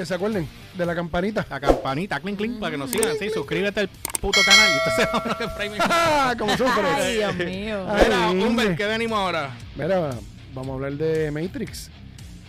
que 0.00 0.06
se 0.06 0.14
acuerden 0.14 0.48
de 0.74 0.86
la 0.86 0.94
campanita. 0.94 1.46
La 1.50 1.60
campanita, 1.60 2.18
clink, 2.20 2.38
clink, 2.38 2.58
para 2.58 2.72
que 2.72 2.78
nos 2.78 2.90
sigan. 2.90 3.16
Sí, 3.18 3.28
suscríbete 3.30 3.80
al 3.80 3.88
puto 4.20 4.40
canal 4.46 4.70
y 4.70 4.78
entonces 4.78 5.08
vámonos 5.12 5.36
que 5.36 5.48
Prime. 5.48 5.76
¡Ah! 5.80 6.34
Como 6.38 6.52
Ay. 6.96 7.16
Dios 7.16 7.34
mío. 7.36 7.86
Mira. 7.94 8.30
Humber, 8.30 8.76
¿qué 8.76 8.86
venimos 8.86 9.18
ahora? 9.18 9.50
Mira, 9.76 10.10
vamos 10.54 10.70
a 10.70 10.74
hablar 10.74 10.92
de 10.94 11.30
Matrix. 11.30 11.90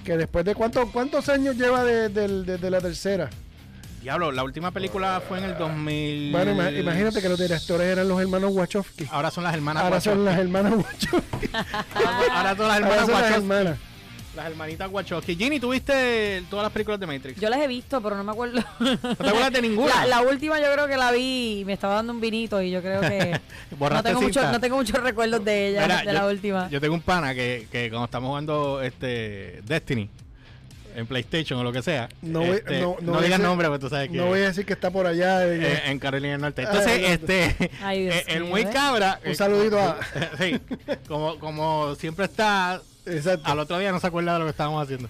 Que 0.06 0.18
después 0.18 0.44
de 0.46 0.56
cuánto, 0.56 0.90
cuántos 0.92 1.28
años 1.30 1.56
lleva 1.58 1.84
de, 1.84 2.10
desde 2.10 2.70
la 2.70 2.80
tercera. 2.82 3.30
Diablo, 4.02 4.32
la 4.32 4.44
última 4.44 4.72
película 4.72 5.22
fue 5.28 5.38
en 5.38 5.44
el 5.44 5.58
2000. 5.60 6.32
Bueno, 6.32 6.52
ima- 6.54 6.72
imagínate 6.76 7.22
que 7.22 7.30
los 7.30 7.38
directores 7.38 7.86
eran 7.86 8.08
los 8.08 8.20
hermanos 8.20 8.52
Wachowski. 8.52 9.08
Ahora 9.12 9.30
son 9.30 9.44
las 9.44 9.54
hermanas 9.54 9.84
Ahora 9.84 10.02
son 10.02 10.26
las 10.26 10.40
hermanas 10.40 10.74
Wachowski. 10.74 11.50
Ahora 12.32 12.56
son 12.56 12.68
las 12.68 12.76
Ahora 12.76 12.76
hermanas 12.78 12.98
las 12.98 13.10
Wachowski. 13.10 13.34
hermanas. 13.36 13.78
Las 14.36 14.46
hermanitas 14.46 14.90
Wachowski. 14.90 15.36
Ginny, 15.36 15.60
¿tuviste 15.60 16.42
todas 16.50 16.64
las 16.64 16.72
películas 16.72 17.00
de 17.02 17.06
Matrix? 17.06 17.40
Yo 17.42 17.50
las 17.50 17.60
he 17.60 17.68
visto, 17.68 18.02
pero 18.02 18.16
no 18.16 18.24
me 18.24 18.32
acuerdo. 18.32 18.62
¿No 18.80 18.98
te 18.98 19.28
acuerdas 19.28 19.52
de 19.52 19.62
ninguna? 19.68 20.06
La, 20.06 20.22
la 20.22 20.22
última 20.22 20.58
yo 20.58 20.72
creo 20.72 20.88
que 20.88 20.96
la 20.96 21.12
vi 21.12 21.60
y 21.60 21.66
me 21.66 21.74
estaba 21.74 21.96
dando 21.96 22.14
un 22.14 22.22
vinito 22.22 22.62
y 22.62 22.72
yo 22.72 22.82
creo 22.82 23.02
que 23.02 23.38
no 23.80 24.02
tengo, 24.04 24.22
mucho, 24.22 24.50
no 24.50 24.60
tengo 24.62 24.78
muchos 24.78 25.02
recuerdos 25.04 25.44
de 25.44 25.70
ella, 25.70 25.82
Mira, 25.84 25.98
de 26.00 26.06
yo- 26.06 26.12
la 26.14 26.26
última. 26.28 26.70
Yo 26.70 26.80
tengo 26.80 26.94
un 26.96 27.02
pana 27.02 27.34
que, 27.36 27.68
que 27.70 27.90
cuando 27.90 28.06
estamos 28.06 28.30
jugando 28.30 28.82
este 28.82 29.62
Destiny 29.66 30.10
en 30.96 31.08
PlayStation 31.08 31.60
o 31.60 31.64
lo 31.64 31.72
que 31.72 31.82
sea, 31.82 32.10
No 32.22 32.40
voy- 32.40 32.50
este, 32.58 32.82
no- 32.82 32.96
no 33.00 33.08
no, 33.08 33.12
voy 33.14 33.22
a 33.22 33.26
digas 33.26 33.40
decir- 33.40 33.44
nombre, 33.44 33.68
porque 33.68 33.80
tú 33.82 33.90
sabes 33.90 34.10
que 34.10 34.18
No 34.18 34.26
voy 34.28 34.40
a 34.42 34.48
decir 34.48 34.66
que 34.66 34.74
está 34.74 34.90
por 34.92 35.08
allá. 35.08 35.46
eh, 35.46 35.60
eh, 35.62 35.82
en 35.86 36.00
Carolina 36.00 36.32
del 36.34 36.42
Norte. 36.42 36.62
Entonces, 36.64 36.88
Ah, 37.04 37.12
este, 37.14 37.72
Ay, 37.84 38.02
Dios 38.04 38.16
eh, 38.16 38.24
el 38.28 38.44
muy 38.46 38.62
¿eh? 38.62 38.70
cabra. 38.72 39.20
Un 39.26 39.32
eh, 39.32 39.36
saludito 39.36 39.80
a- 39.80 39.98
sí, 40.38 40.60
como, 41.08 41.40
como 41.40 41.96
siempre 41.96 42.26
está, 42.26 42.82
Exacto. 43.06 43.52
al 43.52 43.60
otro 43.60 43.78
día 43.80 43.92
no 43.92 44.00
se 44.00 44.08
acuerda 44.08 44.34
de 44.34 44.40
lo 44.40 44.46
que 44.46 44.52
estábamos 44.52 44.84
haciendo. 44.84 45.10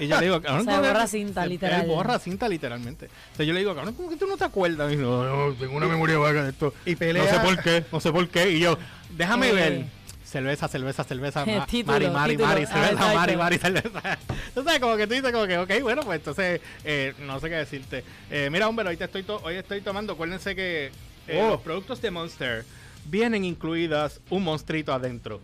Y 0.00 0.08
yo 0.08 0.18
le 0.18 0.26
digo, 0.26 0.40
cabrón, 0.40 0.60
Se 0.64 0.70
¿cómo 0.70 0.82
que- 0.82 0.88
borra 0.88 1.06
cinta, 1.06 1.44
él- 1.44 1.50
literal. 1.50 1.80
Él 1.82 1.86
borra 1.88 2.18
cinta, 2.18 2.48
literalmente. 2.48 3.06
Entonces 3.06 3.46
yo 3.46 3.52
le 3.52 3.60
digo, 3.60 3.74
cabrón, 3.74 3.94
¿cómo 3.94 4.08
que 4.08 4.16
tú 4.16 4.26
no 4.26 4.36
te 4.36 4.44
acuerdas? 4.44 4.92
Y 4.92 4.96
no, 4.96 5.24
no, 5.50 5.54
tengo 5.54 5.76
una 5.76 5.86
memoria 5.86 6.18
vaga 6.18 6.42
de 6.44 6.50
esto. 6.50 6.74
Y 6.86 6.96
pelea. 6.96 7.22
No 7.24 7.30
sé 7.30 7.38
por 7.40 7.62
qué, 7.62 7.84
no 7.92 8.00
sé 8.00 8.10
por 8.10 8.28
qué. 8.28 8.50
Y 8.52 8.60
yo, 8.60 8.78
déjame 9.10 9.50
Eh. 9.50 9.52
ver. 9.52 9.84
Cerveza, 10.32 10.66
cerveza, 10.66 11.04
cerveza. 11.04 11.44
ma- 11.46 11.66
Título, 11.66 11.92
Mari, 11.92 12.08
Mari, 12.10 12.30
título. 12.32 12.48
Mari, 12.48 12.64
Ah, 12.64 12.72
cerveza. 12.72 13.14
Mari, 13.14 13.36
Mari, 13.36 13.58
cerveza. 13.58 14.18
Tú 14.54 14.64
sabes, 14.64 14.80
como 14.80 14.96
que 14.96 15.06
tú 15.06 15.14
dices, 15.14 15.30
como 15.32 15.46
que, 15.46 15.58
ok, 15.58 15.70
bueno, 15.82 16.02
pues 16.02 16.18
entonces, 16.20 16.60
eh, 16.84 17.14
no 17.20 17.38
sé 17.40 17.48
qué 17.50 17.56
decirte. 17.56 18.04
Eh, 18.30 18.48
mira, 18.50 18.68
hombre, 18.68 18.88
hoy, 18.88 18.96
te 18.96 19.04
estoy 19.04 19.22
to- 19.24 19.40
hoy 19.44 19.56
estoy 19.56 19.80
tomando, 19.82 20.14
acuérdense 20.14 20.54
que 20.56 20.90
eh, 21.28 21.40
Oh. 21.44 21.50
los 21.50 21.60
productos 21.60 22.00
de 22.00 22.10
Monster 22.10 22.64
vienen 23.04 23.44
incluidas 23.44 24.20
un 24.30 24.42
monstruito 24.44 24.92
adentro. 24.92 25.40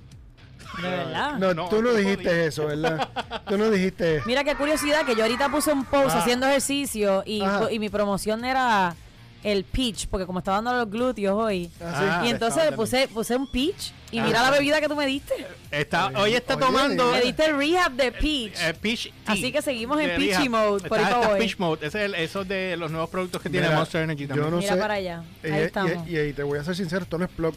De 0.83 0.89
verdad. 0.89 1.39
No, 1.39 1.55
No, 1.55 1.69
tú 1.69 1.81
no 1.83 1.93
dijiste 1.95 2.25
podía. 2.25 2.45
eso, 2.45 2.67
¿verdad? 2.67 3.09
Tú 3.49 3.57
no 3.57 3.71
dijiste. 3.71 4.23
Mira 4.27 4.45
qué 4.45 4.55
curiosidad 4.55 5.05
que 5.07 5.15
yo 5.17 5.23
ahorita 5.23 5.49
puse 5.51 5.73
un 5.73 5.85
post 5.85 6.15
Ah. 6.15 6.19
haciendo 6.21 6.47
ejercicio 6.47 7.23
y, 7.27 7.41
Ajá. 7.43 7.71
y 7.73 7.79
mi 7.79 7.89
promoción 7.89 8.45
era 8.45 8.95
el 9.45 9.65
peach, 9.65 10.09
porque 10.09 10.27
como 10.27 10.41
estaba 10.41 10.57
dando 10.57 10.73
los 10.75 10.91
glúteos 10.91 11.35
hoy. 11.35 11.67
Así. 11.77 12.05
Ah, 12.09 12.23
y 12.27 12.31
entonces 12.31 12.73
puse, 12.73 13.07
puse 13.09 13.37
un 13.37 13.51
peach 13.51 13.93
y 14.11 14.19
Ah. 14.19 14.25
mira 14.27 14.43
la 14.43 14.51
bebida 14.51 14.81
que 14.81 14.89
tú 14.89 14.97
me 14.97 15.07
diste. 15.07 15.33
Está, 15.71 16.07
Oye, 16.09 16.17
hoy 16.17 16.35
está 16.35 16.55
oye, 16.57 16.65
tomando... 16.67 17.13
Me 17.13 17.21
diste 17.21 17.45
el 17.47 17.57
rehab 17.57 17.93
de 17.93 18.11
peach. 18.11 18.59
Peach 18.81 19.03
tea. 19.05 19.13
Así 19.27 19.53
que 19.53 19.63
seguimos 19.63 20.01
en 20.01 20.09
peachy 20.17 20.49
Rehab. 20.49 20.51
mode, 20.51 20.89
por 20.89 20.99
Está- 20.99 21.37
peach 21.39 21.59
mode. 21.59 21.87
Ese 21.87 21.99
es 21.99 22.05
el, 22.07 22.15
eso 22.17 22.45
de 22.45 22.77
los 22.77 22.91
nuevos 22.91 23.11
productos 23.11 23.41
que 23.43 23.49
tiene 23.51 23.71
Monster 23.71 24.03
Energy 24.03 24.23
yo 24.23 24.29
también. 24.29 24.51
no 24.51 24.57
Mira 24.59 24.75
sé. 24.75 24.81
para 24.81 24.95
allá. 24.95 25.23
Y, 25.45 25.47
Ahí 25.47 25.61
y- 25.61 25.65
estamos. 25.65 26.09
y- 26.09 26.19
y 26.19 26.33
te 26.33 26.43
voy 26.43 26.59
a 26.59 26.65
ser 26.65 26.75
sincero, 26.75 27.03
esto 27.05 27.17
no 27.19 27.25
es 27.27 27.37
blog, 27.37 27.55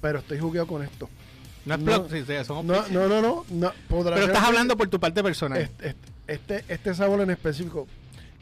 pero 0.00 0.18
estoy 0.18 0.38
jugueado 0.40 0.66
con 0.66 0.82
esto. 0.82 1.08
No 1.64 1.74
es 1.74 1.80
no. 1.80 1.86
plug, 2.04 2.10
sí, 2.10 2.24
sí, 2.26 2.32
son 2.44 2.66
No, 2.66 2.84
no, 2.88 3.06
no, 3.08 3.22
no. 3.22 3.44
no 3.48 3.72
podrá 3.88 4.14
Pero 4.16 4.26
estás 4.26 4.42
hablando 4.42 4.76
por 4.76 4.88
tu 4.88 4.98
parte 4.98 5.22
personal. 5.22 5.60
Este, 5.60 5.94
este, 6.26 6.64
este 6.66 6.94
sabor 6.94 7.20
en 7.20 7.30
específico. 7.30 7.86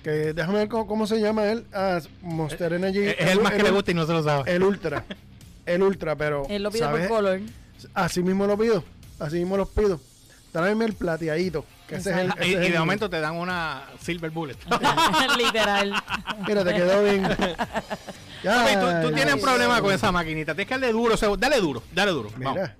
Que 0.03 0.33
déjame 0.33 0.59
ver 0.61 0.69
cómo, 0.69 0.87
cómo 0.87 1.07
se 1.07 1.21
llama 1.21 1.47
él. 1.51 1.67
Ah, 1.75 2.01
Monster 2.23 2.73
Energy. 2.73 3.01
es 3.07 3.31
el 3.31 3.41
más 3.41 3.53
que 3.53 3.63
le 3.63 3.71
gusta 3.71 3.91
y 3.91 3.95
no 3.95 4.07
se 4.07 4.13
lo 4.13 4.23
sabe. 4.23 4.51
El 4.55 4.63
Ultra. 4.63 5.05
El 5.67 5.83
Ultra, 5.83 6.17
pero. 6.17 6.47
Él 6.49 6.63
lo 6.63 6.71
pide 6.71 6.89
por 6.89 7.07
color. 7.09 7.41
Así 7.95 8.23
mismo 8.23 8.47
lo 8.47 8.57
pido. 8.59 8.83
Así 9.19 9.37
mismo 9.37 9.57
los 9.57 9.69
pido. 9.69 10.01
Tráeme 10.53 10.85
el 10.87 10.95
plateadito. 10.95 11.65
Que 11.87 11.97
ese 11.97 12.11
es 12.11 12.17
el, 12.17 12.27
y, 12.41 12.53
ese 12.55 12.63
es 12.63 12.69
y 12.69 12.73
de 12.73 12.79
momento 12.79 13.11
te 13.11 13.21
dan 13.21 13.35
una 13.37 13.85
Silver 14.01 14.31
Bullet. 14.31 14.57
Literal. 15.39 15.95
Mira, 16.47 16.65
te 16.65 16.75
quedó 16.75 17.03
bien. 17.05 17.29
Ya, 18.43 18.65
tú, 19.03 19.09
tú 19.09 19.15
tienes 19.15 19.35
ya. 19.35 19.35
un 19.35 19.43
problema 19.43 19.83
con 19.83 19.93
esa 19.93 20.11
maquinita. 20.11 20.55
Tienes 20.55 20.67
que 20.69 20.73
darle 20.73 20.93
duro. 20.93 21.13
o 21.13 21.17
sea, 21.19 21.29
dale 21.39 21.61
duro, 21.61 21.83
dale 21.93 22.11
duro. 22.13 22.31
Vamos. 22.39 22.55
Mira. 22.55 22.75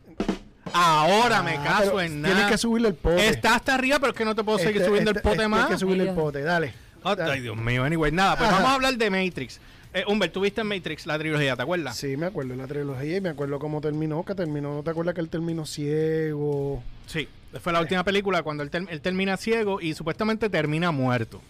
Ahora 0.73 1.43
me 1.43 1.57
Ah, 1.59 1.65
caso 1.65 2.01
en 2.01 2.13
Tienes 2.23 2.35
nada. 2.35 2.49
que 2.49 2.57
subirle 2.57 2.89
el 2.89 2.95
pote. 2.95 3.29
Está 3.29 3.57
hasta 3.57 3.75
arriba, 3.75 3.99
pero 3.99 4.13
es 4.13 4.17
que 4.17 4.25
no 4.25 4.35
te 4.35 4.43
puedo 4.43 4.59
seguir 4.59 4.77
Este- 4.79 4.87
subiendo 4.89 5.11
este- 5.11 5.19
el 5.19 5.23
pote 5.23 5.35
este- 5.37 5.49
más. 5.49 5.61
Tienes 5.67 5.75
que 5.77 5.81
subirle 5.85 6.03
Ay, 6.05 6.09
el 6.09 6.15
pote, 6.15 6.43
dale. 6.43 6.73
Ay. 7.05 7.41
Dios 7.41 7.57
mío, 7.57 7.85
anyway, 7.85 8.13
nada, 8.13 8.37
pues 8.37 8.49
Ajá. 8.49 8.57
vamos 8.59 8.71
a 8.71 8.75
hablar 8.75 8.97
de 8.97 9.11
Matrix. 9.11 9.61
Eh, 9.93 10.05
Humbert, 10.07 10.33
¿tuviste 10.33 10.61
en 10.61 10.69
Matrix 10.69 11.05
la 11.07 11.19
trilogía, 11.19 11.57
te 11.57 11.63
acuerdas? 11.63 11.97
Sí, 11.97 12.17
me 12.17 12.27
acuerdo 12.27 12.53
de 12.53 12.59
la 12.59 12.67
trilogía 12.69 13.17
y 13.17 13.21
me 13.21 13.31
acuerdo 13.31 13.59
cómo 13.59 13.81
terminó, 13.81 14.25
que 14.25 14.35
terminó, 14.37 14.75
¿no 14.75 14.83
te 14.85 14.91
acuerdas 14.91 15.15
que 15.15 15.21
él 15.21 15.29
terminó 15.29 15.67
ciego? 15.67 16.83
Sí, 17.07 17.27
fue 17.61 17.73
la 17.73 17.81
última 17.81 18.05
película 18.05 18.43
cuando 18.45 18.63
él, 18.63 18.71
ter- 18.71 18.87
él 18.89 19.01
termina 19.01 19.37
ciego 19.37 19.81
y 19.81 19.95
supuestamente 19.95 20.49
termina 20.49 20.91
muerto. 20.93 21.43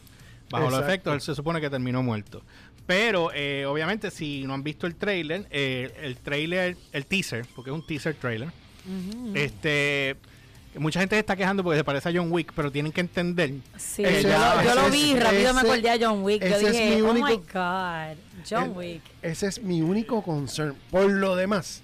Bajo 0.51 0.71
los 0.71 0.81
efectos, 0.81 1.15
él 1.15 1.21
se 1.21 1.35
supone 1.35 1.61
que 1.61 1.69
terminó 1.69 2.03
muerto. 2.03 2.43
Pero, 2.87 3.31
eh, 3.35 3.67
obviamente, 3.67 4.11
si 4.11 4.43
no 4.45 4.55
han 4.55 4.65
visto 4.65 4.87
el 4.87 4.97
trailer, 4.97 5.47
eh, 5.51 5.93
el 6.03 6.17
trailer, 6.17 6.77
el 6.93 7.07
teaser, 7.07 7.47
porque 7.55 7.71
es 7.71 7.75
un 7.75 7.87
teaser 7.87 8.15
trailer, 8.15 8.49
este... 9.35 10.17
Mucha 10.79 11.01
gente 11.01 11.17
se 11.17 11.21
está 11.21 11.35
quejando 11.35 11.65
porque 11.65 11.79
se 11.79 11.85
parece 11.85 12.09
a 12.09 12.13
John 12.15 12.31
Wick, 12.31 12.53
pero 12.55 12.71
tienen 12.71 12.93
que 12.93 13.01
entender. 13.01 13.55
Sí, 13.77 14.03
yo, 14.05 14.11
lo, 14.29 14.63
yo 14.63 14.75
lo 14.77 14.81
ese 14.83 14.91
vi, 14.91 15.11
es- 15.13 15.21
rápido 15.23 15.55
me 15.55 15.61
acordé 15.61 15.91
a 15.91 15.99
John 16.01 16.23
Wick. 16.23 16.45
Yo 16.49 16.59
dije, 16.61 16.97
mi 16.97 17.01
oh 17.03 17.13
my 17.15 17.37
God, 17.53 18.17
John 18.49 18.65
El- 18.65 18.71
Wick. 18.77 19.03
Ese 19.23 19.49
es 19.49 19.61
mi 19.63 19.83
único 19.83 20.23
concern. 20.23 20.77
Por 20.91 21.11
lo 21.11 21.35
demás, 21.35 21.83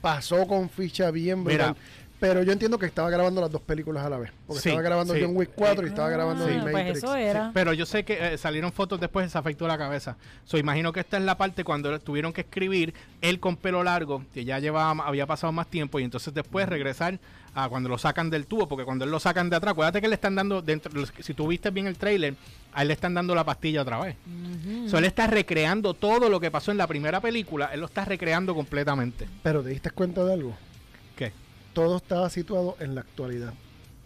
pasó 0.00 0.46
con 0.48 0.68
ficha 0.68 1.10
bien 1.12 1.44
brutal. 1.44 1.74
Mira. 1.76 1.76
Pero 2.20 2.42
yo 2.42 2.52
entiendo 2.52 2.78
que 2.78 2.86
estaba 2.86 3.10
grabando 3.10 3.40
las 3.40 3.50
dos 3.50 3.60
películas 3.62 4.04
a 4.04 4.10
la 4.10 4.18
vez. 4.18 4.32
Porque 4.46 4.60
Sí, 4.62 4.68
estaba 4.70 4.82
grabando 4.82 5.14
sí. 5.14 5.20
John 5.22 5.36
Wick 5.36 5.50
4 5.54 5.86
y 5.86 5.88
estaba 5.90 6.08
Ah, 6.08 6.10
grabando 6.10 6.46
Sí. 6.48 6.54
The 6.54 6.60
Pues 6.62 6.72
Matrix. 6.74 6.98
eso 6.98 7.14
era. 7.14 7.50
Pero 7.54 7.72
yo 7.72 7.86
sé 7.86 8.04
que 8.04 8.34
eh, 8.34 8.38
salieron 8.38 8.72
fotos 8.72 8.98
después 9.00 9.26
y 9.26 9.30
se 9.30 9.38
afectó 9.38 9.68
la 9.68 9.78
cabeza. 9.78 10.16
So, 10.44 10.58
imagino 10.58 10.92
que 10.92 11.00
esta 11.00 11.16
es 11.16 11.22
la 11.22 11.36
parte 11.38 11.62
cuando 11.64 11.98
tuvieron 12.00 12.32
que 12.32 12.40
escribir 12.40 12.92
él 13.20 13.38
con 13.40 13.56
pelo 13.56 13.84
largo, 13.84 14.24
que 14.34 14.44
ya 14.44 14.58
llevaba, 14.58 15.04
había 15.06 15.26
pasado 15.26 15.52
más 15.52 15.68
tiempo, 15.68 16.00
y 16.00 16.04
entonces 16.04 16.34
después 16.34 16.68
regresar 16.68 17.18
a 17.54 17.68
cuando 17.68 17.88
lo 17.88 17.98
sacan 17.98 18.30
del 18.30 18.46
tubo, 18.46 18.68
porque 18.68 18.84
cuando 18.84 19.04
él 19.04 19.10
lo 19.10 19.20
sacan 19.20 19.48
de 19.50 19.56
atrás, 19.56 19.72
acuérdate 19.72 20.00
que 20.00 20.08
le 20.08 20.14
están 20.14 20.34
dando, 20.34 20.60
dentro, 20.62 20.92
si 21.20 21.34
tú 21.34 21.46
viste 21.48 21.70
bien 21.70 21.86
el 21.86 21.96
trailer, 21.98 22.34
a 22.72 22.82
él 22.82 22.88
le 22.88 22.94
están 22.94 23.14
dando 23.14 23.34
la 23.34 23.44
pastilla 23.44 23.82
otra 23.82 23.98
vez. 24.00 24.16
Ujú. 24.26 24.88
So, 24.88 24.98
él 24.98 25.04
está 25.04 25.26
recreando 25.28 25.94
todo 25.94 26.28
lo 26.28 26.40
que 26.40 26.50
pasó 26.50 26.70
en 26.72 26.78
la 26.78 26.86
primera 26.86 27.20
película, 27.20 27.70
él 27.72 27.80
lo 27.80 27.86
está 27.86 28.04
recreando 28.04 28.54
completamente. 28.54 29.26
Pero 29.42 29.62
te 29.62 29.70
diste 29.70 29.90
cuenta 29.90 30.24
de 30.24 30.32
algo. 30.32 30.54
Todo 31.72 31.96
estaba 31.98 32.28
situado 32.30 32.76
en 32.80 32.94
la 32.94 33.02
actualidad. 33.02 33.52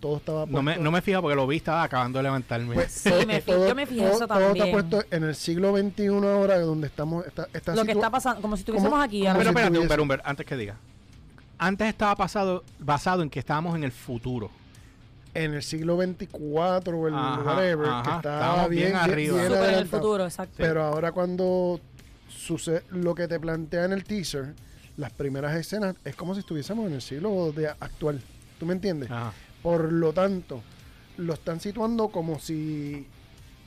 Todo 0.01 0.17
estaba 0.17 0.41
No 0.47 0.63
me, 0.63 0.73
puesto- 0.73 0.83
no 0.83 0.91
me 0.91 1.01
fijo 1.03 1.21
porque 1.23 1.37
lo 1.37 1.47
vi, 1.47 1.57
estaba 1.59 1.85
acabando 1.85 2.19
de 2.19 2.25
levantarme. 2.25 2.75
pues, 2.75 2.91
Sí, 2.93 3.09
todo- 3.09 3.25
me 3.27 3.41
todo- 3.41 3.69
yo 3.69 3.75
me 3.75 3.87
fijé 3.87 4.01
todo- 4.03 4.11
eso 4.17 4.27
Todo 4.27 4.39
está 4.39 4.47
también. 4.49 4.71
puesto 4.73 5.05
en 5.11 5.23
el 5.25 5.35
siglo 5.37 5.73
XXI 5.77 6.07
ahora, 6.09 6.59
donde 6.61 6.89
estamos. 6.89 7.25
Está, 7.27 7.47
está 7.53 7.75
Lo 7.77 7.85
que 7.85 7.93
está 7.93 8.11
pasando, 8.11 8.43
como 8.43 8.57
si 8.57 8.63
estuviésemos 8.63 8.93
¿Cómo- 8.93 9.03
aquí. 9.03 9.21
Pero 9.23 9.39
espérate, 9.39 9.67
tuviese- 9.69 9.79
Humber, 9.83 10.01
Humber, 10.01 10.23
antes 10.25 10.45
que 10.45 10.57
diga. 10.57 10.77
Antes 11.59 11.87
estaba 11.89 12.17
pasado, 12.17 12.65
basado 12.81 13.23
en 13.23 13.31
que 13.31 13.39
estábamos 13.39 13.77
en 13.77 13.85
el 13.85 13.93
futuro. 13.93 14.51
en 15.35 15.55
el 15.55 15.63
siglo 15.63 15.97
24 15.97 16.99
o 16.99 17.09
el 17.09 17.15
Ajá, 17.15 17.41
whatever, 17.43 17.87
ajá, 17.89 18.03
que 18.03 18.17
estaba 18.17 18.69
bien, 18.69 18.69
bien 18.69 18.93
bien, 18.93 18.97
arriba. 18.97 19.39
bien 19.49 19.53
en 19.65 19.75
el 19.77 19.87
futuro, 19.89 20.25
exacto. 20.27 20.57
Pero 20.59 20.83
ahora 20.85 21.13
cuando 21.13 21.81
sucede 22.29 22.83
lo 22.91 23.15
que 23.15 23.27
te 23.29 23.41
plantea 23.41 23.87
en 23.87 23.93
el 23.93 24.05
teaser, 24.05 24.55
las 24.97 25.13
primeras 25.13 25.55
escenas 25.57 25.95
es 26.05 26.15
como 26.17 26.35
si 26.35 26.41
estuviésemos 26.41 26.87
en 26.87 26.95
el 26.95 27.03
siglo 27.03 27.53
de 27.53 27.69
actual. 27.69 28.21
¿Tú 28.59 28.67
me 28.67 28.75
entiendes? 28.75 29.11
Ajá. 29.11 29.33
Por 29.63 29.93
lo 29.93 30.13
tanto, 30.13 30.63
lo 31.17 31.35
están 31.35 31.61
situando 31.61 32.09
como 32.09 32.39
si, 32.39 33.07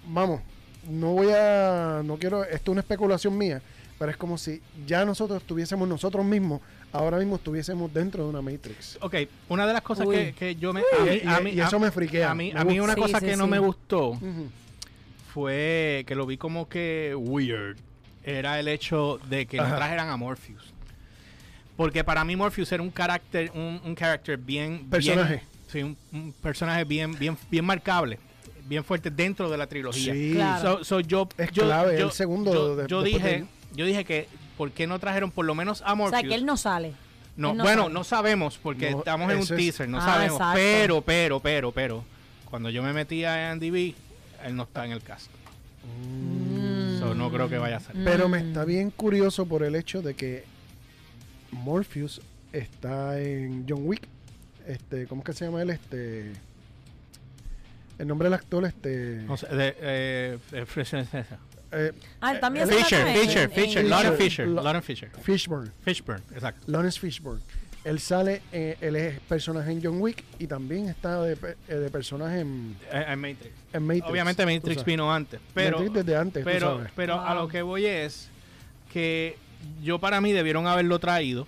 vamos, 0.07 0.42
no 0.89 1.13
voy 1.13 1.27
a, 1.31 2.01
no 2.04 2.18
quiero, 2.18 2.44
esto 2.44 2.72
es 2.72 2.74
una 2.74 2.81
especulación 2.81 3.38
mía, 3.38 3.62
pero 3.98 4.12
es 4.12 4.18
como 4.18 4.38
si 4.38 4.62
ya 4.86 5.06
nosotros 5.06 5.42
estuviésemos 5.42 5.88
nosotros 5.88 6.25
mismos, 6.25 6.62
ahora 6.92 7.18
mismo 7.18 7.38
estuviésemos 7.38 7.94
dentro 7.94 8.24
de 8.24 8.30
una 8.30 8.42
Matrix. 8.42 8.98
Ok, 9.01 9.16
una 9.50 9.66
de 9.66 9.74
las 9.74 9.81
cosas 9.81 10.06
que, 10.07 10.33
que 10.38 10.56
yo 10.56 10.74
me... 10.74 10.81
Y- 10.81 10.86
A 11.00 11.04
mí, 11.06 11.21
y- 11.24 11.28
a 11.28 11.39
mí- 11.39 11.51
y 11.51 11.60
eso 11.62 11.78
a- 11.78 11.80
me 11.80 11.92
friquea, 11.92 12.31
A 12.31 12.36
mí, 12.36 12.51
me 12.54 12.60
a 12.60 12.63
mí 12.66 12.78
gusta. 12.78 12.83
una 12.83 12.94
Sí, 12.95 13.01
cosa 13.01 13.19
sí, 13.21 13.25
que 13.25 13.38
no 13.38 13.48
me 13.48 13.60
gustó 13.60 14.19
fue 15.33 16.04
que 16.07 16.16
lo 16.16 16.25
vi 16.25 16.38
como 16.38 16.68
que 16.69 17.13
weird. 17.18 17.78
Era 18.24 18.60
el 18.60 18.68
hecho 18.68 19.19
de 19.30 19.45
que 19.45 19.57
no 19.57 19.63
Ajá. 19.63 19.75
trajeran 19.78 20.10
a 20.10 20.18
Morpheus. 20.18 20.74
Porque 21.77 22.04
para 22.04 22.24
mí 22.24 22.36
Morpheus 22.36 22.72
era 22.72 22.81
un 22.81 22.89
carácter, 22.92 23.51
un, 23.54 23.81
un 23.83 23.95
character 23.95 24.38
bien... 24.38 24.86
Personaje. 24.89 25.36
bien- 25.36 25.42
sí, 25.68 25.83
un, 25.83 25.98
un 26.13 26.31
personaje 26.33 26.83
bien, 26.86 27.18
bien, 27.19 27.38
bien 27.51 27.66
marcable. 27.66 28.18
Bien 28.66 28.83
fuerte 28.83 29.10
dentro 29.12 29.50
de 29.50 29.57
la 29.57 29.68
trilogía. 29.68 30.13
Sí. 30.13 30.31
Claro. 30.36 30.77
So, 30.80 30.83
so 30.86 31.00
yo, 31.01 31.27
Es 31.38 31.51
yo, 31.51 31.63
clave, 31.63 32.00
yo- 32.00 32.06
el 32.07 32.12
segundo 32.12 32.54
yo- 32.54 32.75
de- 32.77 32.88
yo 32.88 33.04
dije, 33.04 33.27
de- 33.27 33.45
yo 33.75 33.86
dije 33.86 34.06
que 34.06 34.27
¿por 34.57 34.72
qué 34.72 34.88
no 34.88 34.98
trajeron 35.00 35.31
por 35.31 35.45
lo 35.45 35.54
menos 35.54 35.81
a 35.86 35.94
o 35.94 35.95
Morpheus? 35.98 36.22
sea, 36.22 36.30
que 36.30 36.36
él 36.36 36.45
no 36.45 36.56
sale. 36.57 36.94
No, 37.38 37.54
bueno, 37.54 37.81
sabe. 37.83 37.94
no 37.94 38.04
sabemos 38.06 38.57
porque 38.57 38.92
No, 38.92 39.00
estamos 39.00 39.30
en 39.30 39.38
un 39.38 39.44
es- 39.44 39.50
teaser, 39.50 39.89
no 39.89 39.98
Ah, 40.00 40.06
sabemos. 40.06 40.36
exacto. 40.38 40.56
Pero, 40.56 41.01
pero, 41.01 41.39
pero, 41.42 41.71
pero, 41.74 42.04
cuando 42.50 42.69
yo 42.69 42.81
me 42.81 42.94
metí 42.94 43.25
a 43.25 43.51
IMDb, 43.51 43.94
él 44.45 44.56
no 44.56 44.63
está 44.63 44.86
en 44.86 44.94
el 44.94 45.01
cast. 45.04 45.30
Mm. 45.83 47.00
So, 47.00 47.13
no 47.13 47.30
creo 47.31 47.50
que 47.50 47.57
vaya 47.57 47.78
a 47.78 47.80
salir. 47.81 48.04
Pero 48.06 48.30
me 48.30 48.42
Mm. 48.44 48.48
está 48.48 48.66
bien 48.66 48.89
curioso 48.92 49.45
por 49.45 49.63
el 49.63 49.75
hecho 49.75 50.01
de 50.01 50.16
que 50.16 50.45
Morpheus 51.56 52.22
está 52.54 53.19
en 53.19 53.66
John 53.68 53.81
Wick. 53.86 54.07
Este, 54.68 55.06
¿cómo 55.07 55.22
es 55.22 55.25
que 55.28 55.34
se 55.34 55.46
llama 55.46 55.62
él? 55.62 55.69
Este. 55.72 56.31
El 57.98 58.07
nombre 58.07 58.25
del 58.28 58.34
actor, 58.34 58.66
este. 58.66 59.22
No 59.25 59.38
sé, 59.38 59.48
de, 59.48 59.75
eh, 59.80 60.38
eh, 60.52 60.66
Fisher, 60.66 61.06
eh, 61.72 61.92
Ah, 62.22 62.34
él 62.34 62.40
también 62.40 62.66
Eh, 62.69 62.74
se 62.74 62.84
Fisher, 62.84 63.07
Fisher, 63.18 63.50
Fisher, 63.50 63.81
en- 63.84 63.90
Lauren 63.90 64.13
Fisher. 64.18 64.48
Lauren 64.48 64.84
Fisher. 64.84 65.10
Fishburne. 65.22 65.72
Fishburne, 65.81 66.24
exacto. 66.34 66.63
Lawrence 66.72 67.00
Fishburne. 67.00 67.42
Él 67.86 68.00
sale, 68.00 68.42
eh, 68.52 68.78
él 68.81 68.96
es 68.96 69.19
personaje 69.22 69.72
en 69.72 69.80
John 69.84 70.02
Wick 70.02 70.24
y 70.40 70.48
también 70.48 70.90
está 70.90 71.22
de, 71.22 71.38
eh, 71.68 71.75
de 71.75 71.90
personaje 71.92 72.40
en, 72.40 72.75
en 72.92 73.19
Matrix. 73.19 73.54
en 73.74 73.84
Matrix. 73.86 74.07
Obviamente 74.10 74.44
Matrix 74.46 74.84
vino 74.84 75.13
antes, 75.13 75.40
pero 75.54 75.78
Matrix 75.78 75.94
desde 75.94 76.16
antes, 76.18 76.44
tú 76.44 76.50
pero 76.50 76.78
sabes. 76.78 76.92
pero 76.96 77.22
a 77.22 77.36
lo 77.36 77.48
que 77.48 77.62
voy 77.62 77.86
es 77.86 78.28
que 78.92 79.38
yo 79.84 80.00
para 80.00 80.22
mí 80.22 80.32
debieron 80.32 80.68
haberlo 80.68 81.00
traído 81.00 81.48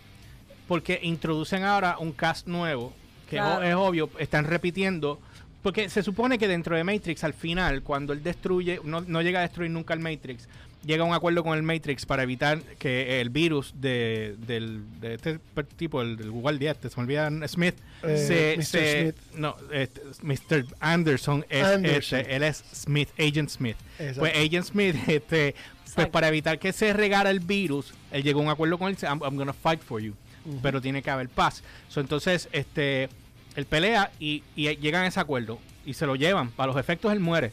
porque 0.68 1.00
introducen 1.04 1.64
ahora 1.64 1.98
un 2.00 2.12
cast 2.12 2.48
nuevo 2.48 2.94
que 3.30 3.38
es 3.38 3.42
o- 3.42 3.46
Claro. 3.46 3.64
es, 3.64 3.75
obvio 3.75 4.10
están 4.19 4.46
repitiendo 4.46 5.19
porque 5.64 5.90
se 5.90 6.04
supone 6.04 6.38
que 6.38 6.48
dentro 6.48 6.75
de 6.75 6.84
Matrix 6.84 7.24
al 7.24 7.34
final 7.34 7.84
cuando 7.84 8.14
él 8.14 8.24
destruye 8.24 8.80
no, 8.84 9.02
no 9.02 9.22
llega 9.22 9.40
a 9.40 9.42
destruir 9.44 9.72
nunca 9.72 9.94
el 9.94 10.00
Matrix 10.00 10.48
llega 10.86 11.04
a 11.04 11.08
un 11.08 11.14
acuerdo 11.14 11.44
con 11.44 11.58
el 11.58 11.64
Matrix 11.64 12.06
para 12.06 12.24
evitar 12.24 12.62
que 12.80 13.19
el 13.19 13.30
virus 13.30 13.74
de, 13.81 14.36
del, 14.46 14.84
de 15.02 15.16
este 15.16 15.40
tipo 15.75 16.02
el, 16.02 16.16
del 16.16 16.31
guardia 16.31 16.72
este 16.72 16.90
se 16.90 16.96
me 16.98 17.04
olvida 17.04 17.30
Smith 17.48 17.75
Eh, 18.04 18.18
se, 18.18 18.56
Mr. 18.58 18.64
se- 18.66 19.02
Smith. 19.02 19.16
no 19.36 19.56
este, 19.74 20.02
Mr. 20.22 20.66
Anderson 20.80 21.46
es 21.50 21.64
Anderson. 21.66 22.19
este, 22.19 22.36
él 22.36 22.44
es 22.44 22.64
Smith 22.74 23.10
Agent 23.19 23.50
Smith 23.50 23.78
Exacto. 24.00 24.19
pues 24.19 24.34
Agent 24.36 24.66
Smith, 24.66 24.96
este, 25.08 25.56
pues 25.95 26.07
para 26.07 26.28
evitar 26.28 26.60
que 26.60 26.74
se 26.74 26.94
regara 26.94 27.30
el 27.30 27.39
virus, 27.39 27.94
él 28.12 28.24
llegó 28.24 28.39
a 28.39 28.44
un 28.44 28.50
acuerdo 28.50 28.78
con 28.78 28.89
él, 28.89 28.98
I'm, 29.01 29.22
I'm 29.24 29.36
gonna 29.36 29.54
fight 29.54 29.81
for 29.81 30.01
you, 30.01 30.13
pero 30.62 30.81
tiene 30.81 31.01
que 31.01 31.10
haber 31.10 31.30
paz. 31.30 31.63
So, 31.89 32.00
entonces, 32.00 32.50
este, 32.51 33.10
él 33.56 33.66
pelea 33.66 34.12
y, 34.19 34.44
y 34.56 34.75
llegan 34.78 35.04
a 35.04 35.07
ese 35.07 35.19
acuerdo 35.19 35.60
y 35.86 35.94
se 35.94 36.06
lo 36.06 36.16
llevan. 36.16 36.51
Para 36.51 36.68
los 36.68 36.80
efectos 36.80 37.12
él 37.12 37.19
muere. 37.19 37.51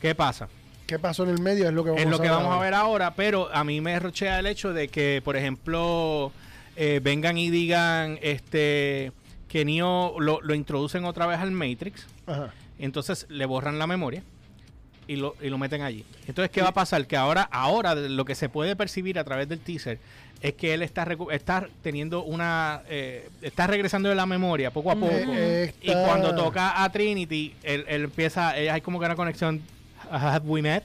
¿Qué 0.00 0.14
pasa? 0.14 0.48
¿Qué 0.86 0.98
pasó 0.98 1.24
en 1.24 1.30
el 1.30 1.40
medio? 1.40 1.68
Es 1.68 1.74
lo 1.74 1.84
que 1.84 1.90
vamos, 1.90 2.04
es 2.04 2.10
lo 2.10 2.18
que 2.20 2.28
a, 2.28 2.32
vamos 2.32 2.54
a 2.54 2.60
ver 2.60 2.74
ahora, 2.74 3.14
pero 3.14 3.48
a 3.54 3.64
mí 3.64 3.80
me 3.80 3.98
rochea 3.98 4.38
el 4.38 4.46
hecho 4.46 4.72
de 4.72 4.88
que, 4.88 5.22
por 5.24 5.36
ejemplo, 5.36 6.32
eh, 6.76 7.00
vengan 7.02 7.38
y 7.38 7.50
digan 7.50 8.18
este 8.22 9.12
que 9.48 9.64
Neo 9.64 10.16
lo, 10.18 10.40
lo 10.40 10.54
introducen 10.54 11.04
otra 11.04 11.26
vez 11.26 11.38
al 11.38 11.50
Matrix. 11.52 12.06
Ajá. 12.26 12.52
Entonces 12.78 13.26
le 13.28 13.46
borran 13.46 13.78
la 13.78 13.86
memoria 13.86 14.22
y 15.06 15.16
lo, 15.16 15.34
y 15.40 15.48
lo 15.48 15.58
meten 15.58 15.82
allí. 15.82 16.04
Entonces, 16.26 16.50
¿qué 16.50 16.62
va 16.62 16.68
a 16.68 16.74
pasar? 16.74 17.06
Que 17.06 17.16
ahora, 17.16 17.42
ahora 17.50 17.94
lo 17.94 18.24
que 18.24 18.34
se 18.34 18.48
puede 18.48 18.76
percibir 18.76 19.18
a 19.18 19.24
través 19.24 19.48
del 19.48 19.60
teaser 19.60 19.98
es 20.40 20.54
que 20.54 20.74
él 20.74 20.82
está, 20.82 21.06
está 21.30 21.68
teniendo 21.82 22.24
una... 22.24 22.82
eh, 22.88 23.28
está 23.42 23.66
regresando 23.66 24.08
de 24.08 24.14
la 24.16 24.26
memoria 24.26 24.70
poco 24.72 24.90
a 24.90 24.94
poco. 24.96 25.08
Eh, 25.12 25.72
Y 25.80 25.92
cuando 25.92 26.34
toca 26.34 26.82
a 26.82 26.90
Trinity, 26.90 27.54
él, 27.62 27.84
él 27.88 28.04
empieza... 28.04 28.58
eh, 28.58 28.70
hay 28.70 28.80
como 28.80 28.98
que 28.98 29.06
una 29.06 29.16
conexión... 29.16 29.62
Have 30.10 30.46
we 30.46 30.60
met? 30.60 30.82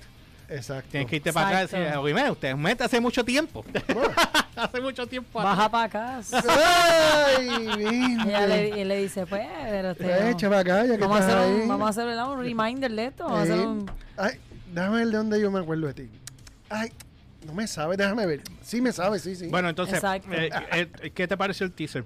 Exacto. 0.49 0.89
Tienes 0.91 1.09
que 1.09 1.15
irte 1.17 1.33
para 1.33 1.47
acá 1.49 1.57
y 1.59 1.61
decir, 1.81 2.13
met? 2.15 2.31
Usted 2.31 2.55
met 2.55 2.81
hace 2.81 3.01
mucho 3.01 3.23
tiempo. 3.25 3.65
Bueno. 3.93 4.09
hace 4.55 4.81
mucho 4.81 5.05
tiempo. 5.07 5.39
Baja 5.41 5.65
atrás. 5.65 6.29
para 6.31 6.39
acá. 6.39 7.35
¡Ay, 7.37 8.17
Ella 8.27 8.47
le, 8.85 8.99
y 8.99 9.03
dice, 9.03 9.25
pues, 9.25 9.45
pero 9.69 9.91
usted 9.91 10.21
no. 10.23 10.27
Echa 10.29 10.49
para 10.49 10.61
acá, 10.61 10.85
ya 10.85 10.95
que 10.97 11.01
vamos, 11.01 11.17
a 11.17 11.19
estás 11.21 11.35
hacer 11.35 11.51
ahí. 11.61 11.67
vamos 11.67 11.87
a 11.87 11.89
hacer 11.89 12.05
¿verdad? 12.05 12.31
un 12.31 12.39
reminder 12.39 12.91
de 12.91 13.05
esto. 13.05 13.23
Vamos 13.25 13.39
a 13.39 13.43
hacer 13.43 13.57
Eh, 13.57 13.67
un... 13.67 13.91
Ay, 14.15 14.39
déjame 14.73 14.97
ver 14.97 15.07
de 15.07 15.17
dónde 15.17 15.41
yo 15.41 15.51
me 15.51 15.59
acuerdo 15.59 15.87
de 15.87 15.93
ti. 15.93 16.09
Ay, 16.69 16.91
no 17.45 17.53
me 17.53 17.67
sabe, 17.67 17.97
déjame 17.97 18.25
ver. 18.25 18.41
Sí 18.61 18.81
me 18.81 18.91
sabe, 18.91 19.19
sí, 19.19 19.35
sí. 19.35 19.47
Bueno, 19.47 19.69
entonces, 19.69 19.95
Exacto. 19.95 20.29
eh, 20.31 20.49
eh, 21.01 21.11
¿qué 21.13 21.27
te 21.27 21.35
pareció 21.37 21.65
el 21.65 21.71
teaser? 21.73 22.03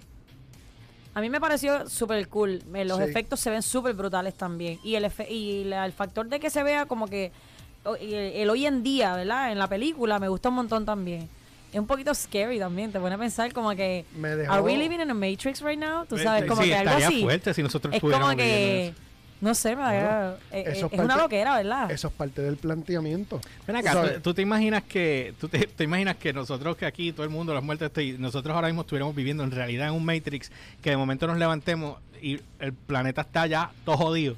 A 1.14 1.20
mí 1.20 1.30
me 1.30 1.42
pareció 1.42 1.90
súper 1.90 2.28
cool. 2.30 2.64
Eh, 2.74 2.86
Los 2.86 2.98
Sí. 3.00 3.04
efectos 3.04 3.40
se 3.40 3.50
ven 3.50 3.62
súper 3.62 3.94
brutales 3.94 4.34
también. 4.34 4.80
Y 4.84 4.96
el 4.96 5.04
efe- 5.04 5.30
y 5.30 5.66
la- 5.66 5.86
el 5.86 5.92
factor 5.92 6.28
de 6.28 6.40
que 6.40 6.50
se 6.50 6.64
vea 6.64 6.86
como 6.86 7.08
que 7.08 7.26
y 7.26 7.51
el, 8.00 8.14
el 8.14 8.50
hoy 8.50 8.66
en 8.66 8.84
día, 8.84 9.16
¿verdad? 9.16 9.52
En 9.52 9.58
la 9.60 9.68
película 9.68 10.20
me 10.20 10.28
gusta 10.28 10.50
un 10.50 10.56
montón 10.56 10.86
también. 10.86 11.28
Es 11.74 11.80
un 11.80 11.88
poquito 11.88 12.14
scary 12.14 12.60
también. 12.60 12.92
Te 12.92 13.00
pone 13.00 13.16
a 13.16 13.18
pensar 13.18 13.52
como 13.54 13.70
que... 13.76 14.06
me 14.16 14.36
dejó. 14.36 14.52
¿Are 14.54 14.62
we 14.62 14.76
living 14.78 15.00
in 15.00 15.10
a 15.10 15.14
Matrix 15.14 15.62
right 15.62 15.80
now? 15.80 16.06
Tú 16.06 16.18
sabes, 16.18 16.44
Eh, 16.44 16.48
como 16.48 16.62
sí, 16.62 16.68
que 16.70 16.76
algo 16.76 16.90
estaría 16.90 17.08
así. 17.08 17.22
fuerte 17.22 17.54
si 17.54 17.64
nosotros 17.64 17.94
Es 17.96 18.02
como 18.02 18.36
que... 18.36 18.94
No 19.40 19.56
sé, 19.56 19.76
me 19.76 19.82
da- 19.82 20.34
eh, 20.34 20.38
eh, 20.52 20.64
es 20.68 20.78
es 20.78 20.84
una 20.84 20.92
parte- 21.08 21.22
loquera, 21.24 21.56
¿verdad? 21.58 21.90
Eso 21.90 22.10
es 22.10 22.14
parte 22.14 22.44
del 22.44 22.58
planteamiento. 22.58 23.42
Ven 23.66 23.76
acá. 23.78 24.14
¿tú, 24.16 24.20
tú 24.22 24.34
te 24.36 24.44
imaginas 24.44 24.84
que 24.84 25.34
tú 25.40 25.48
te, 25.48 25.66
te 25.66 25.84
imaginas 25.84 26.18
que 26.18 26.32
nosotros 26.32 26.78
que 26.78 26.86
aquí 26.86 27.12
todo 27.12 27.24
el 27.24 27.32
mundo 27.32 27.52
las 27.52 27.64
muertes 27.64 27.88
este, 27.88 28.04
y 28.04 28.12
nosotros 28.20 28.54
ahora 28.54 28.68
mismo 28.68 28.82
estuviéramos 28.82 29.16
viviendo 29.16 29.44
en 29.44 29.50
realidad 29.50 29.88
en 29.88 29.94
un 29.96 30.06
Matrix 30.06 30.52
que 30.84 30.92
de 30.92 30.98
momento 30.98 31.26
nos 31.26 31.38
levantemos 31.40 31.98
y 32.22 32.40
el 32.60 32.74
planeta 32.74 33.22
está 33.22 33.48
ya 33.48 33.72
todo 33.84 33.98
jodido. 33.98 34.36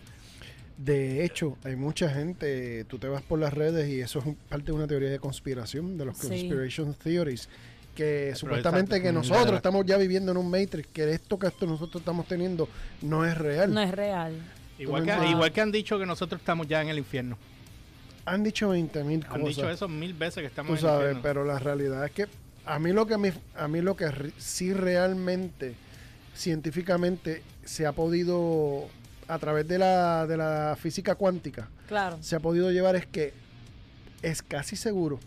De 0.77 1.23
hecho, 1.23 1.57
hay 1.63 1.75
mucha 1.75 2.09
gente, 2.09 2.83
tú 2.85 2.97
te 2.97 3.07
vas 3.07 3.21
por 3.21 3.39
las 3.39 3.53
redes 3.53 3.87
y 3.89 4.01
eso 4.01 4.19
es 4.19 4.25
un- 4.25 4.35
parte 4.35 4.65
de 4.65 4.71
una 4.73 4.87
teoría 4.87 5.09
de 5.09 5.19
conspiración, 5.19 5.97
de 5.97 6.05
los 6.05 6.17
Sí. 6.17 6.27
conspiration 6.27 6.93
theories, 6.95 7.47
que 7.95 8.23
Pero 8.27 8.35
supuestamente 8.37 8.95
exacto, 8.95 9.03
que 9.03 9.11
mm, 9.11 9.15
nosotros 9.15 9.41
verdad. 9.45 9.55
estamos 9.57 9.85
ya 9.85 9.97
viviendo 9.97 10.31
en 10.31 10.37
un 10.37 10.49
Matrix, 10.49 10.87
que 10.91 11.11
esto 11.11 11.37
que 11.37 11.47
esto 11.47 11.67
nosotros 11.67 12.01
estamos 12.01 12.27
teniendo 12.27 12.67
no 13.03 13.23
es 13.25 13.37
real. 13.37 13.71
No 13.73 13.81
es 13.81 13.91
real. 13.91 14.33
Igual 14.79 15.03
que, 15.05 15.27
igual 15.29 15.51
que 15.51 15.61
han 15.61 15.71
dicho 15.71 15.99
que 15.99 16.05
nosotros 16.07 16.41
estamos 16.41 16.67
ya 16.67 16.81
en 16.81 16.89
el 16.89 16.97
infierno. 16.97 17.37
Han 18.25 18.43
dicho 18.43 18.69
20 18.69 19.03
mil 19.03 19.23
Han 19.29 19.41
cosas. 19.41 19.55
dicho 19.55 19.69
eso 19.69 19.87
mil 19.87 20.13
veces 20.15 20.41
que 20.41 20.47
estamos 20.47 20.69
Tú 20.69 20.73
en 20.73 20.77
el 20.77 20.81
sabes, 20.81 21.01
infierno. 21.15 21.21
pero 21.21 21.45
la 21.45 21.59
realidad 21.59 22.03
es 22.05 22.11
que 22.11 22.25
a 22.65 22.79
mí 22.79 22.91
lo 22.93 23.05
que 23.05 23.17
me- 23.17 23.33
a 23.55 23.67
mí 23.67 23.81
lo 23.81 23.95
que 23.95 24.09
re- 24.09 24.31
sí 24.39 24.73
realmente 24.73 25.75
científicamente 26.35 27.43
se 27.63 27.85
ha 27.85 27.91
podido 27.91 28.87
a 29.27 29.39
través 29.39 29.67
de 29.67 29.77
la, 29.77 30.25
de 30.27 30.37
la 30.37 30.75
física 30.79 31.15
cuántica 31.15 31.69
Claro. 31.87 32.17
se 32.21 32.35
ha 32.35 32.39
podido 32.39 32.71
llevar 32.71 32.95
es 32.95 33.05
que 33.07 33.33
es 34.21 34.41
casi 34.41 34.75
seguro 34.75 35.19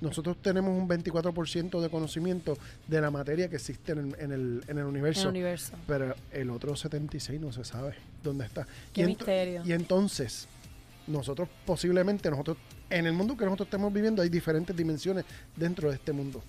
nosotros 0.00 0.36
tenemos 0.42 0.70
un 0.78 0.86
24% 0.88 1.80
de 1.80 1.88
conocimiento 1.88 2.58
de 2.86 3.00
la 3.00 3.10
materia 3.10 3.48
que 3.48 3.56
existe 3.56 3.92
en 3.92 3.98
el, 3.98 4.14
en 4.20 4.32
el, 4.32 4.62
en 4.68 4.76
el 4.76 4.78
En 4.78 4.84
universo 4.86 5.22
el 5.22 5.28
universo. 5.28 5.72
pero 5.86 6.14
el 6.32 6.50
otro 6.50 6.76
76 6.76 7.40
no 7.40 7.50
se 7.52 7.64
sabe 7.64 7.94
dónde 8.22 8.44
está 8.44 8.66
Qué 8.92 9.02
y, 9.02 9.06
misterio. 9.06 9.62
y 9.64 9.72
entonces 9.72 10.48
nosotros 11.06 11.48
posiblemente 11.64 12.28
nosotros 12.30 12.58
en 12.90 13.06
el 13.06 13.12
mundo 13.14 13.36
que 13.36 13.44
nosotros 13.44 13.68
estamos 13.68 13.92
viviendo 13.92 14.20
hay 14.22 14.28
diferentes 14.28 14.76
dimensiones 14.76 15.24
dentro 15.56 15.88
de 15.88 15.94
este 15.94 16.12
mundo 16.12 16.42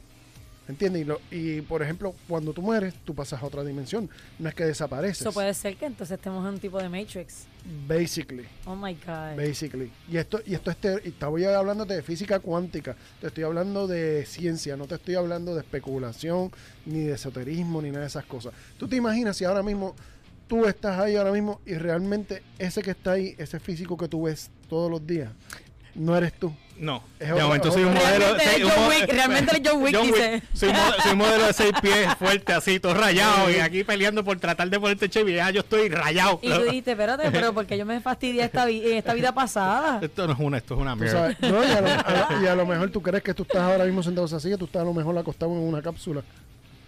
¿entiendes? 0.68 1.02
Y, 1.02 1.06
lo- 1.06 1.22
y 1.32 1.62
por 1.62 1.82
ejemplo 1.82 2.14
cuando 2.28 2.54
tú 2.54 2.62
mueres 2.62 2.94
tú 3.06 3.16
pasas 3.16 3.42
a 3.42 3.46
otra 3.46 3.64
dimensión 3.64 4.10
no 4.40 4.50
es 4.50 4.56
que 4.56 4.66
desapareces 4.66 5.22
Eso 5.22 5.32
puede 5.32 5.54
ser 5.54 5.76
que 5.78 5.86
entonces 5.86 6.16
estemos 6.18 6.46
en 6.48 6.54
un 6.56 6.60
tipo 6.60 6.78
de 6.82 6.90
Matrix. 6.90 7.46
basically 7.88 8.46
Oh 8.66 8.76
my 8.76 8.94
God. 8.96 9.36
basically 9.38 9.92
y 10.10 10.18
esto 10.18 10.40
y 10.46 10.54
esto 10.56 10.72
es 10.72 10.78
te- 10.78 11.02
y 11.06 11.10
estaba 11.10 11.40
yo 11.40 11.58
hablando 11.58 11.86
de 11.86 12.02
física 12.02 12.40
cuántica 12.40 12.96
te 13.22 13.28
estoy 13.28 13.44
hablando 13.44 13.88
de 13.88 14.26
ciencia 14.26 14.76
no 14.78 14.88
te 14.88 14.96
estoy 14.96 15.16
hablando 15.16 15.54
de 15.56 15.62
especulación 15.62 16.52
ni 16.86 17.02
de 17.02 17.14
esoterismo 17.14 17.82
ni 17.82 17.90
nada 17.90 18.02
de 18.02 18.08
esas 18.08 18.26
cosas 18.26 18.54
tú 18.78 18.88
te 18.88 18.96
imaginas 18.96 19.38
si 19.38 19.46
ahora 19.46 19.64
mismo 19.64 19.96
tú 20.48 20.66
estás 20.66 20.98
ahí 21.00 21.16
ahora 21.18 21.32
mismo 21.32 21.60
y 21.66 21.74
realmente 21.76 22.42
ese 22.58 22.82
que 22.82 22.92
está 22.92 23.12
ahí 23.14 23.36
ese 23.38 23.60
físico 23.60 23.98
que 23.98 24.08
tú 24.08 24.24
ves 24.24 24.50
todos 24.70 24.90
los 24.90 25.06
días 25.06 25.30
no 25.98 26.16
eres 26.18 26.32
tú 26.34 26.54
No, 26.80 27.01
Es 27.20 27.30
momento 27.32 27.72
soy 27.72 27.84
un 27.84 27.94
modelo. 27.94 28.36
Realmente 28.38 28.63
un 28.66 28.72
John 28.75 28.88
Wick, 28.89 29.12
realmente 29.12 29.58
eres 29.58 29.70
John 29.72 29.82
Wick, 29.84 30.00
dice. 30.01 30.44
Soy, 30.54 30.70
un 31.12 31.18
modelo 31.18 31.48
de 31.48 31.54
seis 31.54 31.72
pies 31.82 32.13
fuerte, 32.20 32.54
así, 32.54 32.80
todo 32.80 32.94
rayado. 32.94 33.50
y 33.50 33.56
aquí 33.56 33.84
peleando 33.84 34.24
por 34.24 34.39
tratar 34.39 34.70
de 34.70 34.80
ponerte 34.80 35.10
chévere. 35.10 35.38
Ya 35.38 35.50
yo 35.50 35.62
estoy 35.62 35.89
rayado. 35.89 36.39
Y 36.44 36.51
tú 36.51 36.62
dijiste, 36.62 36.92
espérate, 36.92 37.32
pero 37.32 37.51
porque 37.54 37.77
yo 37.80 37.86
me 37.86 38.00
fastidié 38.00 38.44
esta 38.44 38.66
vi- 38.66 38.92
en 38.92 38.98
esta 38.98 39.13
vida 39.16 39.32
pasada. 39.34 40.00
Esto 40.04 40.27
no 40.27 40.34
es 40.34 40.39
una, 40.39 40.58
esto 40.58 40.75
es 40.75 40.80
una 40.82 40.96
mierda. 40.96 41.12
sabes, 41.34 41.38
no, 41.42 41.63
y, 41.63 41.72
a 41.72 41.82
lo, 41.82 41.88
a 41.88 42.27
lo- 42.38 42.44
y 42.44 42.48
a 42.48 42.56
lo 42.56 42.66
mejor 42.68 42.89
tú 42.92 43.01
crees 43.01 43.24
que 43.24 43.34
tú 43.34 43.42
estás 43.44 43.62
ahora 43.63 43.84
mismo 43.86 44.04
sentado 44.04 44.27
en 44.27 44.36
esa 44.36 44.39
silla 44.39 44.58
tú 44.58 44.66
estás 44.66 44.84
a 44.84 44.86
lo 44.86 44.94
mejor 44.94 45.18
acostado 45.18 45.51
en 45.54 45.58
una 45.60 45.82
cápsula 45.82 46.22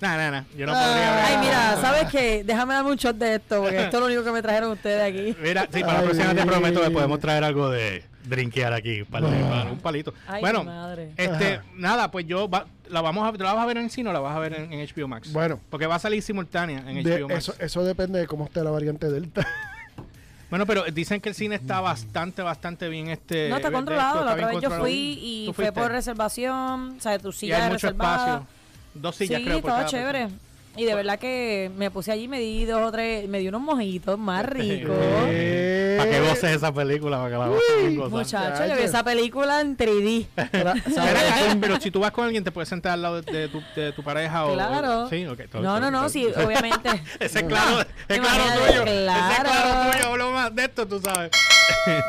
Nah, 0.02 0.16
nah, 0.16 0.32
nah. 0.32 0.44
Yo 0.56 0.66
no 0.66 0.72
Ah. 0.74 0.86
podría 0.86 1.12
ver. 1.16 1.24
Ay, 1.26 1.38
mira, 1.40 1.78
¿sabes 1.82 2.06
qué? 2.10 2.44
Déjame 2.46 2.74
darme 2.74 2.92
un 2.92 2.96
shot 2.96 3.18
de 3.18 3.36
esto, 3.36 3.62
porque 3.64 3.82
esto 3.84 3.98
es 3.98 4.00
lo 4.00 4.06
único 4.06 4.24
que 4.24 4.32
me 4.32 4.42
trajeron 4.42 4.72
ustedes 4.72 5.02
aquí. 5.02 5.36
Mira, 5.42 5.68
sí, 5.74 5.82
para 5.82 5.94
la 5.94 6.00
Ay. 6.00 6.06
próxima 6.06 6.34
te 6.36 6.46
prometo 6.46 6.82
que 6.84 6.90
podemos 6.92 7.20
traer 7.20 7.44
algo 7.44 7.70
de 7.70 8.06
drinkear 8.30 8.74
aquí, 8.74 9.04
para, 9.04 9.28
Ah. 9.28 9.68
un 9.72 9.80
palito. 9.80 10.14
Ay, 10.28 10.42
bueno, 10.42 10.64
madre. 10.64 11.12
este, 11.18 11.56
Ajá. 11.56 11.64
nada, 11.76 12.12
pues 12.12 12.26
yo 12.28 12.50
va- 12.50 12.66
la 12.90 13.02
vamos 13.02 13.28
a, 13.28 13.38
¿la 13.44 13.54
vas 13.54 13.64
a 13.64 13.66
ver 13.66 13.78
en 13.78 13.90
cine 13.90 14.10
o 14.10 14.14
la 14.14 14.20
vas 14.20 14.36
a 14.36 14.40
ver 14.40 14.54
en, 14.54 14.72
en 14.74 14.80
HBO 14.88 15.08
Max? 15.08 15.32
bueno 15.34 15.60
Porque 15.70 15.86
va 15.88 15.96
a 15.96 16.00
salir 16.00 16.22
simultánea 16.24 16.80
en 16.88 17.04
de- 17.04 17.20
HBO 17.22 17.28
Max. 17.30 17.38
eso, 17.50 17.54
eso 17.60 17.84
depende 17.84 18.20
de 18.20 18.28
cómo 18.28 18.46
esté 18.46 18.64
la 18.64 18.72
variante 18.72 19.10
delta 19.10 19.46
Bueno, 20.50 20.66
pero 20.66 20.84
dicen 20.86 21.22
que 21.22 21.30
el 21.30 21.36
cine 21.36 21.54
está 21.54 21.80
bastante, 21.80 22.42
bastante 22.42 22.90
bien 22.90 23.10
este. 23.10 23.50
No, 23.50 23.58
está 23.58 23.68
de- 23.68 23.72
de 23.72 23.78
controlado. 23.78 24.14
esto, 24.16 24.26
La 24.26 24.34
otra 24.34 24.48
vez 24.48 24.62
yo 24.62 24.72
fui 24.72 25.20
y 25.22 25.46
¿Tú 25.46 25.54
fue 25.54 25.72
por 25.72 25.92
reservación. 25.92 26.96
O 26.98 27.00
sea, 27.00 27.20
tu 27.20 27.30
Y 27.30 27.34
silla 27.34 27.58
hay 27.58 27.64
mucho 27.72 27.74
reservada. 27.88 28.16
espacio. 28.38 28.48
Dos 28.96 29.16
sillas, 29.16 29.38
sí, 29.42 29.46
creo, 29.46 29.62
por 29.62 29.70
estaba 29.70 29.78
cada 29.86 29.90
chévere. 29.92 30.20
persona. 30.22 30.40
Y 30.76 30.86
de 30.86 30.96
verdad 30.96 31.20
que 31.20 31.70
me 31.78 31.92
puse 31.92 32.12
allí, 32.12 32.28
me 32.28 32.40
di 32.40 32.66
dos 32.66 32.82
o 32.82 32.92
tres, 32.92 33.30
me 33.30 33.38
di 33.38 33.48
unos 33.48 33.62
mojitos 33.62 34.18
más 34.18 34.44
ricos. 34.44 34.98
Eh, 36.00 36.06
Para 36.06 36.12
que 36.12 36.30
goces 36.30 36.56
esa 36.56 36.72
película, 36.74 37.18
para 37.18 37.30
que 37.30 37.38
la 37.38 37.48
goces 37.48 37.78
bien 37.80 37.96
gozada. 37.98 38.10
Muchacho, 38.50 38.60
yo 38.60 38.64
vi 38.64 38.70
Chacho. 38.72 38.84
esa 38.84 39.04
película 39.04 39.62
en 39.62 39.78
3D. 39.78 40.28
Tra- 40.36 40.74
Ven 40.86 40.94
¿sabes? 40.96 41.16
acá, 41.32 41.58
pero 41.60 41.80
si 41.80 41.92
tú 41.92 42.00
vas 42.00 42.12
con 42.12 42.26
alguien, 42.26 42.44
te 42.44 42.52
puedes 42.52 42.70
sentar 42.70 42.94
al 42.94 43.02
lado 43.02 43.22
de, 43.22 43.32
de 43.32 43.48
tu, 43.50 43.62
de 43.76 43.92
tu 43.94 44.04
pareja 44.04 44.46
o. 44.46 44.54
Claro. 44.54 45.04
o- 45.06 45.10
sí, 45.10 45.26
ok. 45.26 45.40
todo- 45.52 45.62
No, 45.62 45.70
todo- 45.78 45.80
no, 45.82 45.92
no, 45.92 46.10
sí, 46.10 46.26
obviamente. 46.26 46.90
Ese 47.20 47.40
es 47.40 47.46
claro, 47.46 47.82
es 48.08 48.20
claro 48.20 48.24
Imagínate, 48.24 48.68
tuyo. 48.68 48.84
Ese 48.84 48.98
es 48.98 49.04
claro 49.04 49.50
claro. 49.50 49.92
tuyo. 49.92 50.10
De 50.52 50.64
esto, 50.66 50.88
tú 50.88 51.00
sabes. 51.00 51.32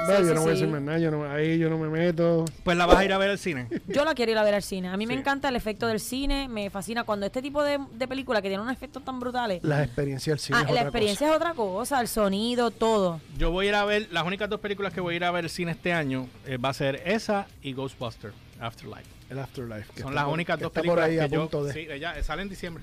No, 0.06 0.16
Sí, 0.16 0.22
yo 0.22 0.28
sí, 0.28 0.34
no 0.34 0.40
voy 0.40 0.52
a 0.52 0.54
sí. 0.56 0.60
decir 0.62 0.68
más 0.68 0.80
nada, 0.82 0.98
yo 0.98 1.10
no, 1.10 1.30
ahí 1.30 1.58
yo 1.58 1.68
no 1.68 1.78
me 1.78 1.88
meto. 1.88 2.44
Pues 2.64 2.76
la 2.78 2.86
vas 2.86 2.96
a 2.96 3.04
ir 3.04 3.12
a 3.12 3.18
ver 3.18 3.30
al 3.30 3.38
cine. 3.38 3.68
Yo 3.88 4.04
la 4.04 4.14
quiero 4.14 4.32
ir 4.32 4.38
a 4.38 4.42
ver 4.42 4.54
al 4.54 4.62
cine. 4.62 4.88
A 4.88 4.96
mí 4.96 5.06
me 5.06 5.12
encanta 5.14 5.48
el 5.50 5.56
efecto 5.56 5.86
del 5.86 6.00
cine, 6.00 6.48
me 6.48 6.70
fascina 6.70 7.04
cuando 7.04 7.26
este 7.26 7.40
tipo 7.42 7.62
de, 7.62 7.78
de 7.92 8.08
películas 8.08 8.40
que 8.42 8.48
tienen 8.48 8.62
unos 8.62 8.72
efectos 8.72 9.04
tan 9.04 9.20
brutales. 9.20 9.62
La 9.62 9.82
experiencia 9.84 10.32
del 10.32 10.40
cine 10.40 10.58
Ah, 10.58 10.62
es 10.62 10.66
la 10.68 10.72
otra 10.72 10.82
experiencia 10.84 11.28
es 11.28 11.36
otra 11.36 11.52
cosa, 11.54 12.00
el 12.00 12.08
sonido, 12.08 12.70
todo. 12.70 13.20
Yo 13.38 13.50
voy 13.50 13.66
a 13.66 13.68
ir 13.68 13.74
a 13.74 13.84
ver, 13.84 14.08
las 14.10 14.24
únicas 14.24 14.48
dos 14.48 14.60
películas 14.60 14.92
que 14.94 15.00
voy 15.00 15.14
a 15.14 15.16
ir 15.18 15.24
a 15.24 15.30
ver 15.30 15.44
al 15.44 15.50
cine 15.50 15.72
este 15.72 15.92
año 15.92 16.26
eh, 16.46 16.56
va 16.56 16.70
a 16.70 16.74
ser 16.74 17.02
esa 17.04 17.46
y 17.62 17.72
Ghostbuster 17.74 18.32
Afterlife. 18.60 19.04
El 19.28 19.38
Afterlife. 19.38 19.92
que 19.94 20.00
Son 20.02 20.10
está 20.10 20.14
las 20.14 20.24
por- 20.24 20.34
únicas 20.34 20.56
que 20.56 20.62
dos 20.64 20.70
está 20.70 20.80
películas 20.80 21.04
por 21.04 21.10
ahí 21.10 21.16
que 21.16 21.22
a 21.22 21.26
yo, 21.26 21.40
punto 21.42 21.64
de. 21.64 21.72
sí, 21.74 21.86
ya 22.00 22.22
sale 22.22 22.42
en 22.42 22.48
diciembre. 22.48 22.82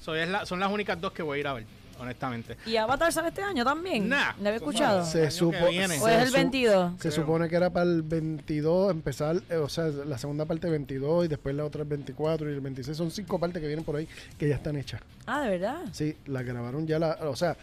So, 0.00 0.14
es 0.14 0.28
la- 0.28 0.46
son 0.46 0.60
las 0.60 0.70
únicas 0.70 1.00
dos 1.00 1.12
que 1.12 1.22
voy 1.22 1.38
a 1.38 1.40
ir 1.40 1.46
a 1.48 1.52
ver, 1.54 1.66
honestamente. 1.98 2.56
¿Y 2.66 2.76
Avatar 2.76 3.12
sale 3.12 3.28
este 3.28 3.42
año 3.42 3.64
también? 3.64 4.08
Nah. 4.08 4.32
¿No 4.38 4.48
había 4.48 4.56
escuchado? 4.56 5.04
Se 5.04 5.30
supo- 5.30 5.68
viene. 5.70 5.98
¿O 6.00 6.08
es 6.08 6.22
el 6.22 6.28
su- 6.28 6.34
22? 6.34 6.92
Se 6.94 6.98
Creo. 7.00 7.12
supone 7.12 7.48
que 7.48 7.56
era 7.56 7.70
para 7.70 7.84
el 7.90 8.02
22 8.02 8.90
empezar, 8.90 9.36
eh, 9.50 9.56
o 9.56 9.68
sea, 9.68 9.84
la 9.88 10.18
segunda 10.18 10.44
parte 10.44 10.68
22 10.70 11.24
y 11.24 11.28
después 11.28 11.54
la 11.54 11.64
otra 11.64 11.82
el 11.82 11.88
24 11.88 12.50
y 12.50 12.54
el 12.54 12.60
26. 12.60 12.96
Son 12.96 13.10
cinco 13.10 13.38
partes 13.38 13.60
que 13.60 13.66
vienen 13.68 13.84
por 13.84 13.96
ahí 13.96 14.08
que 14.38 14.48
ya 14.48 14.54
están 14.56 14.76
hechas. 14.76 15.00
Ah, 15.26 15.42
¿de 15.42 15.50
verdad? 15.50 15.78
Sí, 15.92 16.16
las 16.26 16.44
grabaron 16.44 16.86
ya, 16.86 16.98
la, 16.98 17.18
o 17.22 17.36
sea, 17.36 17.56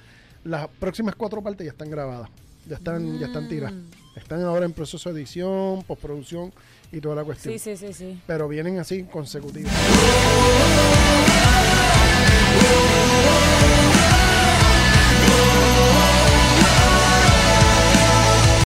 las 0.44 0.68
próximas 0.68 1.16
cuatro 1.16 1.42
partes 1.42 1.66
ya 1.66 1.72
están 1.72 1.90
grabadas. 1.90 2.30
Ya 2.68 2.78
están, 2.78 3.20
ya 3.20 3.28
están 3.28 3.48
tiradas. 3.48 3.74
Mm. 3.76 4.18
Están 4.18 4.42
ahora 4.44 4.66
en 4.66 4.74
proceso 4.74 5.12
de 5.14 5.20
edición, 5.22 5.84
postproducción 5.84 6.52
y 6.92 7.00
toda 7.00 7.16
la 7.16 7.24
cuestión. 7.24 7.54
Sí, 7.54 7.60
sí, 7.60 7.78
sí, 7.78 7.94
sí. 7.94 8.22
Pero 8.26 8.48
vienen 8.48 8.80
así 8.80 9.04
consecutivas. 9.04 9.72